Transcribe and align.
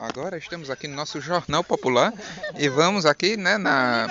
Agora 0.00 0.38
estamos 0.38 0.70
aqui 0.70 0.88
no 0.88 0.96
nosso 0.96 1.20
Jornal 1.20 1.62
Popular 1.62 2.12
e 2.58 2.68
vamos 2.70 3.04
aqui 3.04 3.36
né, 3.36 3.58
na, 3.58 4.06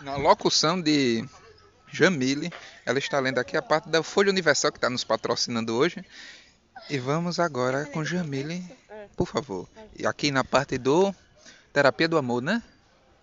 na 0.00 0.16
locução 0.16 0.80
de 0.80 1.24
Jamile. 1.92 2.52
Ela 2.84 2.98
está 2.98 3.20
lendo 3.20 3.38
aqui 3.38 3.56
a 3.56 3.62
parte 3.62 3.88
da 3.88 4.02
Folha 4.02 4.30
Universal 4.30 4.72
que 4.72 4.78
está 4.78 4.90
nos 4.90 5.04
patrocinando 5.04 5.76
hoje. 5.76 6.04
E 6.90 6.98
vamos 6.98 7.38
agora 7.38 7.84
com 7.86 8.04
Jamile, 8.04 8.64
por 9.16 9.28
favor. 9.28 9.68
E 9.96 10.04
aqui 10.04 10.32
na 10.32 10.42
parte 10.42 10.76
do 10.78 11.14
Terapia 11.72 12.08
do 12.08 12.18
Amor, 12.18 12.42
né? 12.42 12.60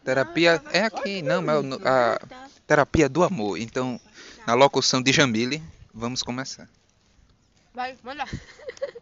Terapia 0.04 0.62
é 0.72 0.82
aqui, 0.86 1.22
não, 1.22 1.42
é 1.50 1.60
o- 1.60 1.82
a 1.88 2.18
Terapia 2.66 3.10
do 3.10 3.22
Amor. 3.24 3.58
Então, 3.58 4.00
na 4.48 4.54
locução 4.54 5.02
de 5.02 5.12
Jamile, 5.12 5.62
vamos 5.94 6.24
começar. 6.24 6.70
Vai, 7.74 7.98
manda. 8.02 8.24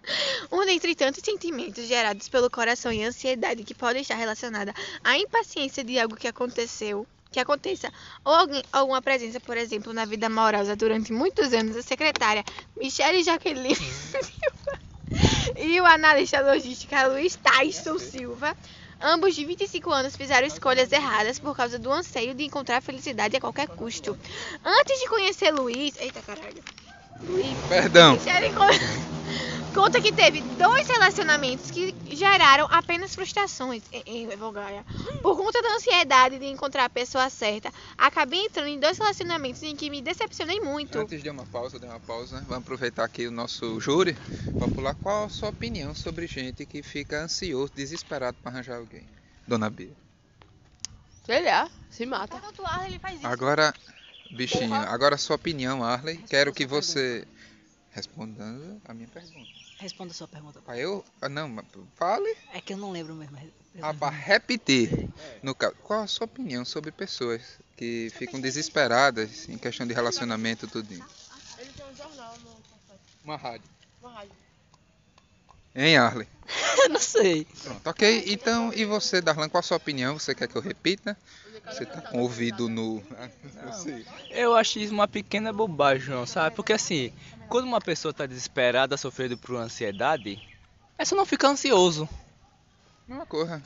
Um 0.51 0.65
dentre 0.65 0.95
tantos 0.95 1.21
sentimentos 1.23 1.87
gerados 1.87 2.29
pelo 2.29 2.49
coração 2.49 2.91
e 2.91 3.03
ansiedade 3.03 3.63
que 3.63 3.73
podem 3.73 4.01
estar 4.01 4.15
relacionada 4.15 4.73
à 5.03 5.17
impaciência 5.17 5.83
de 5.83 5.99
algo 5.99 6.15
que 6.15 6.27
aconteceu, 6.27 7.07
que 7.31 7.39
aconteça, 7.39 7.91
ou 8.23 8.33
alguém, 8.33 8.63
alguma 8.71 9.01
presença, 9.01 9.39
por 9.39 9.57
exemplo, 9.57 9.93
na 9.93 10.05
vida 10.05 10.27
amorosa 10.27 10.75
durante 10.75 11.11
muitos 11.11 11.53
anos, 11.53 11.75
a 11.75 11.81
secretária 11.81 12.43
Michele 12.77 13.23
Jaqueline 13.23 13.75
Silva 13.75 14.79
e 15.57 15.81
o 15.81 15.85
analista 15.85 16.41
logística 16.41 17.07
Luiz 17.07 17.35
Tyson 17.35 17.97
Silva, 17.97 18.55
ambos 19.01 19.35
de 19.35 19.45
25 19.45 19.91
anos, 19.91 20.15
fizeram 20.15 20.47
escolhas 20.47 20.91
erradas 20.91 21.39
por 21.39 21.55
causa 21.55 21.79
do 21.79 21.91
anseio 21.91 22.35
de 22.35 22.43
encontrar 22.43 22.81
felicidade 22.81 23.35
a 23.35 23.41
qualquer 23.41 23.67
custo. 23.67 24.17
Antes 24.63 24.99
de 24.99 25.07
conhecer 25.07 25.51
Luiz, 25.51 25.95
eita 25.97 26.21
caralho, 26.21 26.63
Luiz 27.21 27.57
Perdão. 27.67 28.13
Michele 28.13 28.53
conta 29.73 29.99
que 29.99 30.11
teve 30.11 30.41
dois 30.57 30.87
relacionamentos 30.87 31.71
que 31.71 31.95
geraram 32.11 32.67
apenas 32.69 33.15
frustrações 33.15 33.83
em. 34.05 34.27
Por 35.21 35.35
conta 35.35 35.61
da 35.61 35.75
ansiedade 35.75 36.37
de 36.39 36.45
encontrar 36.45 36.85
a 36.85 36.89
pessoa 36.89 37.29
certa, 37.29 37.73
acabei 37.97 38.45
entrando 38.45 38.67
em 38.67 38.79
dois 38.79 38.97
relacionamentos 38.97 39.63
em 39.63 39.75
que 39.75 39.89
me 39.89 40.01
decepcionei 40.01 40.59
muito. 40.59 40.97
Antes 40.97 41.21
de 41.23 41.29
uma 41.29 41.45
pausa, 41.45 41.79
de 41.79 41.85
uma 41.85 41.99
pausa, 41.99 42.39
vamos 42.47 42.63
aproveitar 42.63 43.03
aqui 43.03 43.27
o 43.27 43.31
nosso 43.31 43.79
júri 43.79 44.15
popular. 44.59 44.95
Qual 45.01 45.25
a 45.25 45.29
sua 45.29 45.49
opinião 45.49 45.95
sobre 45.95 46.27
gente 46.27 46.65
que 46.65 46.83
fica 46.83 47.23
ansioso, 47.23 47.73
desesperado 47.73 48.37
para 48.41 48.51
arranjar 48.51 48.77
alguém? 48.77 49.05
Dona 49.47 49.69
Bia. 49.69 49.91
Sei 51.25 51.43
lá, 51.43 51.69
se 51.89 52.05
mata. 52.05 52.39
ele 52.85 52.99
faz 52.99 53.17
isso. 53.17 53.27
Agora, 53.27 53.73
bichinho, 54.31 54.73
agora 54.73 55.15
a 55.15 55.17
sua 55.17 55.35
opinião, 55.35 55.83
Arley. 55.83 56.17
Quero 56.29 56.53
que 56.53 56.65
você 56.65 57.25
respondendo 57.93 58.81
a 58.85 58.93
minha 58.93 59.07
pergunta. 59.07 59.47
Responda 59.77 60.11
a 60.11 60.13
sua 60.13 60.27
pergunta. 60.27 60.61
Para 60.61 60.77
eu, 60.77 61.03
ah, 61.21 61.29
não, 61.29 61.47
mas 61.47 61.65
fale. 61.95 62.35
É 62.53 62.61
que 62.61 62.73
eu 62.73 62.77
não 62.77 62.91
lembro 62.91 63.13
mesmo. 63.15 63.37
Ah, 63.81 63.93
para 63.93 64.09
repetir. 64.15 65.09
No 65.41 65.55
caso, 65.55 65.75
qual 65.83 66.01
a 66.01 66.07
sua 66.07 66.25
opinião 66.25 66.63
sobre 66.63 66.91
pessoas 66.91 67.41
que 67.75 68.11
ficam 68.15 68.39
desesperadas 68.39 69.47
em 69.49 69.57
questão 69.57 69.85
de 69.85 69.93
relacionamento 69.93 70.67
tudinho? 70.67 71.05
Ele 71.57 71.71
tem 71.71 71.85
um 71.85 71.95
jornal 71.95 72.35
no 72.43 72.55
Uma 73.23 73.35
rádio. 73.37 73.69
uma 74.01 74.11
rádio. 74.11 74.31
Hein, 75.75 75.97
Arley? 75.97 76.27
Não 76.89 76.99
sei. 76.99 77.45
Pronto, 77.63 77.89
ok. 77.89 78.23
Então, 78.27 78.71
e 78.73 78.85
você, 78.85 79.21
Darlan, 79.21 79.49
qual 79.49 79.59
a 79.59 79.63
sua 79.63 79.77
opinião? 79.77 80.19
Você 80.19 80.35
quer 80.35 80.47
que 80.47 80.55
eu 80.55 80.61
repita? 80.61 81.17
Você 81.65 81.85
tá 81.85 82.01
com 82.01 82.19
o 82.19 82.21
ouvido 82.21 82.69
no. 82.69 83.01
Eu 83.65 83.73
sei. 83.73 84.05
Eu 84.31 84.53
acho 84.55 84.79
isso 84.79 84.93
uma 84.93 85.07
pequena 85.07 85.51
bobagem, 85.53 86.07
João, 86.07 86.25
sabe? 86.27 86.55
Porque 86.55 86.73
assim, 86.73 87.11
quando 87.53 87.65
uma 87.65 87.79
pessoa 87.79 88.11
tá 88.11 88.25
desesperada, 88.25 88.97
sofrendo 88.97 89.37
por 89.37 89.55
ansiedade, 89.57 90.41
é 90.97 91.05
só 91.05 91.15
não 91.15 91.23
ficar 91.23 91.49
ansioso. 91.49 92.09
Não 93.07 93.23
corra. 93.27 93.61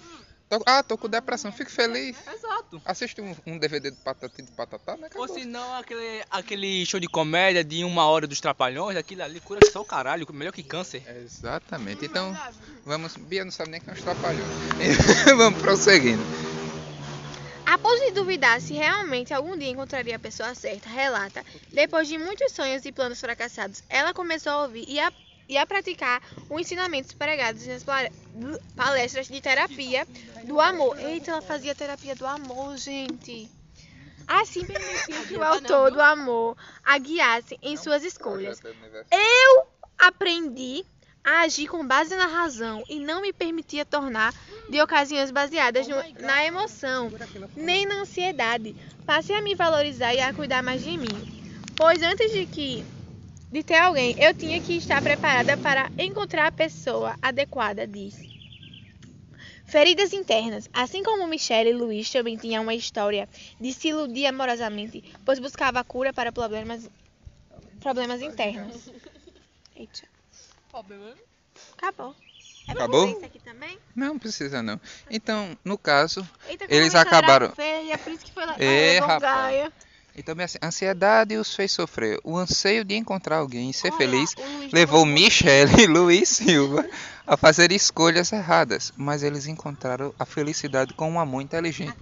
Tô- 0.49 0.61
ah, 0.65 0.83
tô 0.83 0.97
com 0.97 1.07
depressão. 1.07 1.53
Fique 1.53 1.71
feliz. 1.71 2.17
Exato. 2.27 2.81
Assiste 2.83 3.21
um, 3.21 3.33
um 3.45 3.57
DVD 3.57 3.89
do 3.91 3.95
Patati 3.95 4.41
de 4.41 4.51
Patatá, 4.51 4.97
né? 4.97 5.07
Ou 5.15 5.25
se 5.29 5.45
não, 5.45 5.73
aquele, 5.77 6.21
aquele 6.29 6.85
show 6.85 6.99
de 6.99 7.07
comédia 7.07 7.63
de 7.63 7.85
uma 7.85 8.05
hora 8.07 8.27
dos 8.27 8.41
trapalhões, 8.41 8.97
aquilo 8.97 9.23
ali 9.23 9.39
cura 9.39 9.61
só 9.71 9.79
o 9.79 9.85
caralho, 9.85 10.27
melhor 10.33 10.51
que 10.51 10.63
câncer. 10.63 11.01
Exatamente. 11.23 12.03
Então, 12.03 12.37
vamos. 12.83 13.15
Bia 13.15 13.45
não 13.45 13.51
sabe 13.51 13.71
nem 13.71 13.79
quem 13.79 13.91
é 13.91 13.93
os 13.95 14.01
trapalhões. 14.03 14.43
vamos 15.37 15.61
prosseguindo. 15.61 16.23
Após 17.87 18.01
de 18.01 18.11
duvidar 18.11 18.59
se 18.59 18.73
realmente 18.73 19.33
algum 19.33 19.57
dia 19.57 19.69
encontraria 19.69 20.17
a 20.17 20.19
pessoa 20.19 20.53
certa, 20.53 20.89
relata, 20.89 21.41
depois 21.71 22.05
de 22.05 22.17
muitos 22.17 22.51
sonhos 22.51 22.83
e 22.83 22.91
planos 22.91 23.17
fracassados, 23.17 23.81
ela 23.87 24.13
começou 24.13 24.51
a 24.51 24.61
ouvir 24.63 24.83
e 24.89 24.99
a, 24.99 25.09
e 25.47 25.57
a 25.57 25.65
praticar 25.65 26.21
os 26.49 26.59
ensinamentos 26.59 27.13
pregados 27.13 27.65
nas 27.65 27.85
palestras 28.75 29.29
de 29.29 29.39
terapia 29.39 30.05
do 30.43 30.59
amor. 30.59 30.99
Eita, 30.99 31.31
ela 31.31 31.41
fazia 31.41 31.73
terapia 31.73 32.13
do 32.13 32.27
amor, 32.27 32.75
gente. 32.75 33.49
Assim 34.27 34.65
permitiu 34.65 35.25
que 35.25 35.37
o 35.37 35.43
autor 35.43 35.89
do 35.89 36.01
amor 36.01 36.57
a 36.83 36.97
guiasse 36.97 37.57
em 37.61 37.77
suas 37.77 38.03
escolhas. 38.03 38.59
Eu 39.09 39.67
aprendi 39.97 40.85
a 41.27 41.41
agir 41.41 41.67
com 41.67 41.85
base 41.85 42.15
na 42.15 42.25
razão 42.25 42.85
e 42.87 42.99
não 43.01 43.21
me 43.21 43.33
permitia 43.33 43.83
tornar 43.85 44.33
de 44.69 44.81
ocasiões 44.81 45.29
baseadas 45.29 45.85
no- 45.85 46.01
na 46.21 46.45
emoção, 46.45 47.11
nem 47.53 47.85
na 47.85 47.95
ansiedade. 48.01 48.73
Passei 49.05 49.35
a 49.35 49.41
me 49.41 49.53
valorizar 49.53 50.13
e 50.13 50.21
a 50.21 50.33
cuidar 50.33 50.63
mais 50.63 50.81
de 50.81 50.97
mim. 50.97 51.27
Pois 51.75 52.01
antes 52.01 52.31
de 52.31 52.45
que 52.45 52.85
de 53.51 53.61
ter 53.61 53.75
alguém, 53.75 54.15
eu 54.17 54.33
tinha 54.33 54.61
que 54.61 54.77
estar 54.77 55.01
preparada 55.01 55.57
para 55.57 55.91
encontrar 55.97 56.47
a 56.47 56.51
pessoa 56.51 57.13
adequada, 57.21 57.85
disse. 57.85 58.29
Feridas 59.65 60.13
internas. 60.13 60.69
Assim 60.71 61.03
como 61.03 61.27
Michelle, 61.27 61.73
Luiz 61.73 62.09
também 62.09 62.37
tinha 62.37 62.61
uma 62.61 62.73
história 62.73 63.27
de 63.59 63.73
se 63.73 63.89
iludir 63.89 64.25
amorosamente, 64.27 65.03
pois 65.25 65.39
buscava 65.39 65.83
cura 65.83 66.13
para 66.13 66.31
problemas, 66.31 66.89
problemas 67.81 68.21
internos. 68.21 68.89
Eita, 69.75 70.07
Problema. 70.77 71.13
acabou. 71.77 72.15
É 72.67 72.71
Acabou? 72.71 73.07
fazer 73.07 73.17
isso 73.17 73.25
aqui 73.25 73.39
também? 73.39 73.79
Não 73.95 74.19
precisa 74.19 74.61
não. 74.61 74.79
Então, 75.09 75.57
no 75.65 75.75
caso, 75.77 76.27
Eita, 76.47 76.65
Eles 76.69 76.93
acabaram- 76.93 77.49
Feia, 77.55 77.97
por 77.97 78.11
isso 78.13 78.25
que 78.25 78.31
foi 78.31 78.45
lá. 78.45 78.55
É, 78.59 78.99
rapaz. 78.99 79.71
Então 80.15 80.35
assim, 80.43 80.57
a 80.61 80.67
ansiedade 80.67 81.35
os 81.37 81.55
fez 81.55 81.71
sofrer. 81.71 82.19
O 82.23 82.35
anseio 82.37 82.83
de 82.83 82.95
encontrar 82.95 83.37
alguém 83.37 83.69
e 83.69 83.73
ser 83.73 83.89
Olha, 83.89 83.97
feliz 83.97 84.33
levou 84.73 85.05
Michele 85.05 85.83
e 85.83 85.87
Luiz 85.87 86.27
Silva 86.29 86.83
a 87.25 87.37
fazer 87.37 87.71
escolhas 87.71 88.31
erradas, 88.31 88.91
mas 88.97 89.21
eles 89.21 89.45
encontraram 89.45 90.13
a 90.17 90.25
felicidade 90.25 90.93
com 90.95 91.09
um 91.11 91.19
amor 91.19 91.41
A 91.41 91.43
inteligente. 91.43 91.93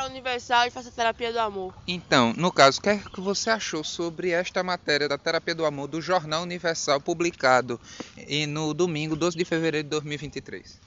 Não 0.00 0.06
vai 0.06 0.06
pra 0.06 0.06
Universal 0.06 0.66
e 0.66 0.70
faça 0.70 0.90
terapia 0.90 1.32
do 1.32 1.38
amor. 1.38 1.74
Então, 1.86 2.32
no 2.36 2.50
caso, 2.52 2.78
o 2.78 2.82
que 2.82 2.88
é 2.88 2.98
que 2.98 3.20
você 3.20 3.50
achou 3.50 3.84
sobre 3.84 4.30
esta 4.30 4.62
matéria 4.62 5.08
da 5.08 5.18
Terapia 5.18 5.54
do 5.54 5.66
Amor 5.66 5.88
do 5.88 6.00
Jornal 6.00 6.42
Universal 6.42 7.00
publicado 7.00 7.78
e 8.16 8.46
no 8.46 8.72
domingo, 8.72 9.14
12 9.14 9.36
de 9.36 9.44
fevereiro 9.44 9.84
de 9.84 9.90
2023? 9.90 10.78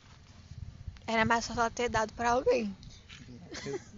Era 1.06 1.26
mais 1.26 1.46
só 1.46 1.54
ela 1.54 1.70
ter 1.70 1.90
dado 1.90 2.14
pra 2.14 2.32
alguém. 2.32 2.76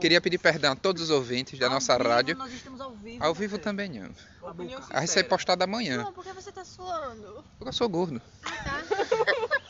Queria 0.00 0.20
pedir 0.20 0.38
perdão 0.38 0.72
a 0.72 0.76
todos 0.76 1.02
os 1.02 1.10
ouvintes 1.10 1.58
da 1.58 1.66
Ao 1.66 1.72
nossa 1.72 1.96
vivo, 1.96 2.08
rádio. 2.08 2.36
Nós 2.36 2.52
estamos 2.52 2.80
ao 2.80 2.92
vivo. 2.92 3.24
Ao 3.24 3.34
vivo 3.34 3.58
também 3.58 3.88
não. 3.88 4.10
A 4.48 4.52
boca. 4.52 4.80
Vai 4.92 5.06
ser 5.06 5.24
postado 5.24 5.62
amanhã. 5.62 5.98
Não, 5.98 6.12
porque 6.12 6.32
você 6.32 6.50
tá 6.50 6.64
suando. 6.64 7.44
Porque 7.58 7.68
eu 7.68 7.72
sou 7.72 7.88
gordo. 7.88 8.20
Tá? 8.42 8.82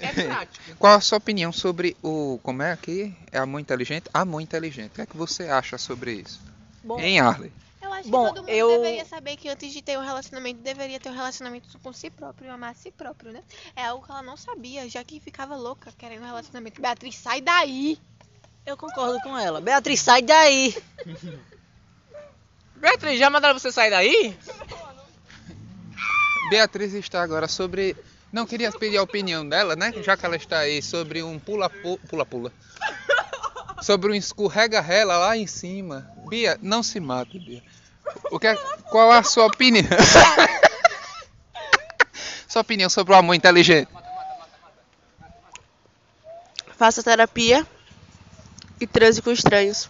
É 0.00 0.12
prático. 0.12 0.76
Qual 0.78 0.94
a 0.94 1.00
sua 1.00 1.18
opinião 1.18 1.52
sobre 1.52 1.96
o. 2.02 2.38
Como 2.42 2.62
é 2.62 2.72
aqui? 2.72 3.14
É 3.32 3.38
amor 3.38 3.60
inteligente? 3.60 4.08
Amor 4.12 4.40
inteligente. 4.40 4.92
O 4.92 4.94
que 4.94 5.00
é 5.02 5.06
que 5.06 5.16
você 5.16 5.44
acha 5.44 5.78
sobre 5.78 6.12
isso? 6.14 6.40
Bom, 6.82 6.98
Em 7.00 7.20
Arley. 7.20 7.52
Eu 7.82 7.92
acho 7.92 8.08
Bom, 8.08 8.28
que 8.28 8.34
todo 8.34 8.44
mundo 8.44 8.50
eu- 8.50 8.68
deveria 8.68 9.04
saber 9.04 9.36
que 9.36 9.48
antes 9.48 9.72
de 9.72 9.80
ter 9.80 9.96
um 9.98 10.02
relacionamento, 10.04 10.60
deveria 10.60 10.98
ter 10.98 11.08
um 11.08 11.14
relacionamento 11.14 11.78
com 11.78 11.92
si 11.92 12.10
próprio 12.10 12.46
e 12.48 12.50
amar 12.50 12.72
a 12.72 12.74
si 12.74 12.90
próprio, 12.90 13.32
né? 13.32 13.42
É 13.76 13.86
algo 13.86 14.04
que 14.04 14.10
ela 14.10 14.22
não 14.22 14.36
sabia, 14.36 14.88
já 14.88 15.02
que 15.04 15.20
ficava 15.20 15.56
louca 15.56 15.92
querendo 15.96 16.22
um 16.22 16.26
relacionamento. 16.26 16.80
Beatriz, 16.80 17.14
sai 17.16 17.40
daí! 17.40 17.98
eu 18.66 18.76
concordo 18.76 19.20
com 19.20 19.38
ela. 19.38 19.60
Beatriz, 19.60 20.00
sai 20.00 20.22
daí. 20.22 20.76
Beatriz, 22.76 23.18
já 23.18 23.30
mandaram 23.30 23.58
você 23.58 23.70
sair 23.72 23.90
daí? 23.90 24.36
Beatriz 26.50 26.92
está 26.94 27.22
agora 27.22 27.48
sobre. 27.48 27.96
Não, 28.32 28.46
queria 28.46 28.70
pedir 28.72 28.98
a 28.98 29.02
opinião 29.02 29.48
dela, 29.48 29.74
né? 29.76 29.92
Já 30.02 30.16
que 30.16 30.26
ela 30.26 30.36
está 30.36 30.58
aí, 30.58 30.82
sobre 30.82 31.22
um 31.22 31.38
pula-pula. 31.38 32.52
Sobre 33.82 34.12
um 34.12 34.14
escorrega-rela 34.14 35.16
lá 35.16 35.36
em 35.36 35.46
cima. 35.46 36.10
Bia, 36.28 36.58
não 36.60 36.82
se 36.82 36.98
mate, 37.00 37.38
Bia. 37.38 37.62
O 38.30 38.38
que 38.38 38.46
é- 38.48 38.56
Qual 38.90 39.12
é 39.12 39.18
a 39.18 39.22
sua 39.22 39.46
opinião? 39.46 39.84
sua 42.48 42.62
opinião 42.62 42.88
sobre 42.88 43.12
o 43.12 43.16
amor 43.16 43.34
inteligente? 43.34 43.88
Faça 46.76 47.02
terapia 47.02 47.66
e 48.80 48.86
transe 48.86 49.22
com 49.22 49.30
estranhos. 49.30 49.88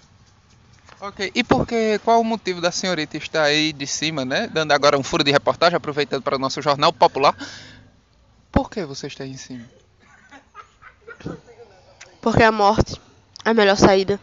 Ok, 1.01 1.31
e 1.35 1.45
por 1.45 1.67
que, 1.67 1.99
qual 2.05 2.21
o 2.21 2.25
motivo 2.25 2.61
da 2.61 2.73
senhorita 2.73 3.17
estar 3.19 3.43
aí 3.43 3.73
de 3.73 3.87
cima, 3.87 4.25
né? 4.25 4.49
Dando 4.49 4.73
agora 4.73 4.99
um 4.99 5.03
furo 5.03 5.23
de 5.23 5.31
reportagem, 5.31 5.77
aproveitando 5.77 6.23
para 6.23 6.37
o 6.37 6.39
nosso 6.39 6.63
jornal 6.63 6.93
popular. 6.93 7.37
Por 8.77 8.83
que 8.83 8.89
você 8.89 9.07
está 9.07 9.25
em 9.25 9.39
cima? 9.39 9.65
Porque 12.21 12.43
a 12.43 12.53
morte 12.53 13.01
é 13.43 13.49
a 13.49 13.55
melhor 13.55 13.75
saída. 13.75 14.21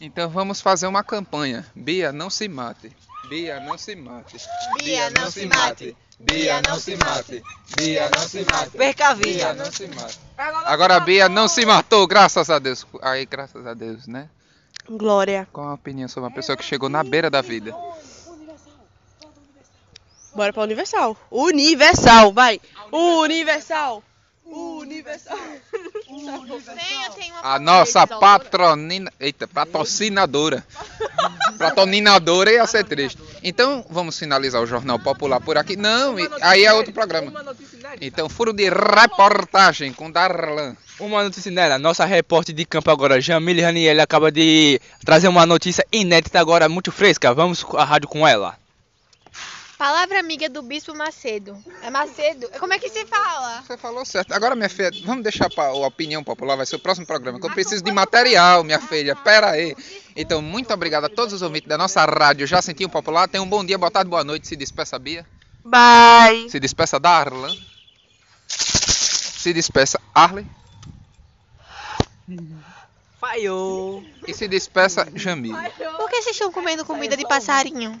Então 0.00 0.30
vamos 0.30 0.62
fazer 0.62 0.86
uma 0.86 1.04
campanha. 1.04 1.66
Bia, 1.74 2.10
não 2.10 2.30
se 2.30 2.48
mate. 2.48 2.90
Bia, 3.28 3.60
não 3.60 3.76
se 3.76 3.94
mate. 3.96 4.40
Bia, 4.78 5.10
não 5.10 5.30
se 5.30 5.44
mate. 5.44 5.96
Bia, 6.18 6.62
não 6.66 6.80
se 6.80 6.96
mate. 6.96 7.42
Bia, 7.76 8.08
não 8.08 8.26
se 8.26 8.46
mate. 8.50 8.70
Perca 8.70 9.08
a 9.08 9.14
Bia, 9.14 9.26
vida. 9.26 9.52
não 9.52 9.70
se 9.70 9.86
mate. 9.88 10.18
Agora 10.64 10.96
a 10.96 11.00
Bia 11.00 11.28
não 11.28 11.48
se 11.48 11.66
matou, 11.66 12.06
graças 12.06 12.48
a 12.48 12.58
Deus. 12.58 12.86
Aí, 13.02 13.26
graças 13.26 13.66
a 13.66 13.74
Deus, 13.74 14.06
né? 14.06 14.30
Glória. 14.88 15.46
Qual 15.52 15.68
a 15.68 15.74
opinião 15.74 16.08
sobre 16.08 16.30
uma 16.30 16.34
pessoa 16.34 16.56
que 16.56 16.64
chegou 16.64 16.88
na 16.88 17.04
beira 17.04 17.28
da 17.28 17.42
vida? 17.42 17.74
Bora 20.36 20.52
pra 20.52 20.62
Universal. 20.62 21.16
Universal, 21.30 22.32
vai. 22.32 22.60
Universal. 22.92 24.02
Universal. 24.44 25.36
Uma 26.08 26.38
A 27.42 27.58
nossa 27.58 28.06
patronina. 28.06 29.10
Eita, 29.18 29.48
patrocinadora. 29.48 30.64
Patrocinadora 31.58 32.52
ia 32.52 32.66
ser 32.66 32.84
triste. 32.84 33.18
Então, 33.42 33.84
vamos 33.90 34.18
finalizar 34.18 34.62
o 34.62 34.66
Jornal 34.66 34.98
Popular 34.98 35.40
por 35.40 35.58
aqui. 35.58 35.76
Não, 35.76 36.18
e- 36.18 36.28
aí 36.42 36.64
é 36.64 36.72
outro 36.72 36.92
programa. 36.92 37.32
Então, 38.00 38.28
furo 38.28 38.52
de 38.52 38.68
reportagem 38.70 39.92
com 39.92 40.10
Darlan. 40.10 40.76
Uma 41.00 41.22
notícia 41.24 41.50
nela, 41.50 41.78
nossa 41.78 42.04
repórter 42.04 42.54
de 42.54 42.64
campo 42.64 42.90
agora, 42.90 43.20
Jamile 43.20 43.60
Raniel, 43.62 44.00
acaba 44.00 44.30
de 44.32 44.80
trazer 45.04 45.28
uma 45.28 45.44
notícia 45.44 45.84
inédita 45.92 46.40
agora, 46.40 46.68
muito 46.68 46.90
fresca. 46.90 47.34
Vamos 47.34 47.64
à 47.74 47.84
rádio 47.84 48.08
com 48.08 48.26
ela. 48.26 48.56
Palavra 49.78 50.18
amiga 50.18 50.48
do 50.48 50.62
Bispo 50.62 50.94
Macedo. 50.94 51.62
É 51.82 51.90
Macedo? 51.90 52.48
Como 52.58 52.72
é 52.72 52.78
que 52.78 52.88
se 52.88 53.04
fala? 53.04 53.62
Você 53.62 53.76
falou 53.76 54.06
certo. 54.06 54.32
Agora, 54.32 54.56
minha 54.56 54.70
filha, 54.70 54.90
vamos 55.04 55.22
deixar 55.22 55.50
para 55.50 55.68
a 55.68 55.86
opinião 55.86 56.24
popular, 56.24 56.56
vai 56.56 56.64
ser 56.64 56.76
o 56.76 56.78
próximo 56.78 57.06
programa, 57.06 57.38
que 57.38 57.44
eu 57.44 57.52
preciso 57.52 57.84
de 57.84 57.92
material, 57.92 58.64
minha 58.64 58.80
filha. 58.80 59.14
Pera 59.14 59.50
aí. 59.50 59.76
Então, 60.16 60.40
muito 60.40 60.72
obrigado 60.72 61.04
a 61.04 61.08
todos 61.10 61.34
os 61.34 61.42
ouvintes 61.42 61.68
da 61.68 61.76
nossa 61.76 62.02
rádio 62.06 62.46
Já 62.46 62.62
Sentiu 62.62 62.88
Popular. 62.88 63.28
Tenham 63.28 63.44
um 63.44 63.48
bom 63.48 63.62
dia, 63.62 63.76
boa 63.76 63.90
tarde, 63.90 64.08
boa 64.08 64.24
noite. 64.24 64.48
Se 64.48 64.56
despeça, 64.56 64.98
Bia. 64.98 65.26
Bye. 65.62 66.48
Se 66.48 66.58
despeça, 66.58 66.98
Darlan. 66.98 67.54
Se 68.48 69.52
despeça, 69.52 70.00
Arley. 70.14 70.46
Falhou. 73.20 74.02
E 74.26 74.32
se 74.32 74.48
despeça, 74.48 75.06
Jamile. 75.14 75.54
Por 75.96 76.08
que 76.08 76.22
vocês 76.22 76.34
estão 76.34 76.50
comendo 76.50 76.84
comida 76.84 77.14
de 77.14 77.28
passarinho? 77.28 78.00